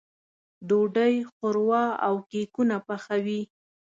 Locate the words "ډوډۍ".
0.67-1.15